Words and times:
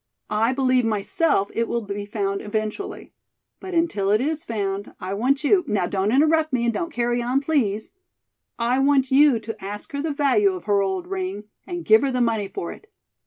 I 0.31 0.51
believe 0.51 0.83
myself 0.83 1.51
it 1.53 1.67
will 1.67 1.81
be 1.83 2.07
found 2.07 2.41
eventually. 2.41 3.13
But 3.59 3.75
until 3.75 4.09
it 4.09 4.19
is 4.19 4.43
found, 4.43 4.95
I 4.99 5.13
want 5.13 5.43
you 5.43 5.63
now 5.67 5.85
don't 5.85 6.11
interrupt 6.11 6.51
me 6.51 6.65
and 6.65 6.73
don't 6.73 6.89
carry 6.91 7.21
on, 7.21 7.39
please 7.39 7.91
I 8.57 8.79
want 8.79 9.11
you 9.11 9.37
to 9.39 9.63
ask 9.63 9.91
her 9.91 10.01
the 10.01 10.11
value 10.11 10.53
of 10.53 10.63
her 10.63 10.81
old 10.81 11.05
ring 11.05 11.43
and 11.67 11.85
give 11.85 12.01
her 12.01 12.09
the 12.09 12.19
money 12.19 12.47
for 12.47 12.71
it. 12.71 12.87